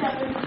[0.00, 0.37] seven